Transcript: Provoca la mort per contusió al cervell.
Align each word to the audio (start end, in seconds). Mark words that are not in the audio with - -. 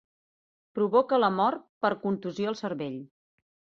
Provoca 0.77 1.19
la 1.21 1.29
mort 1.39 1.63
per 1.87 1.91
contusió 2.07 2.51
al 2.53 2.59
cervell. 2.63 2.97